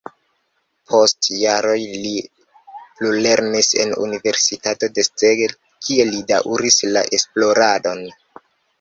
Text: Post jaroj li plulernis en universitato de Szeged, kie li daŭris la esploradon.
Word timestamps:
Post 0.91 1.27
jaroj 1.41 1.75
li 2.05 2.13
plulernis 2.79 3.71
en 3.85 3.93
universitato 4.09 4.93
de 4.97 5.07
Szeged, 5.11 5.57
kie 5.87 6.11
li 6.13 6.27
daŭris 6.37 6.83
la 6.97 7.09
esploradon. 7.21 8.07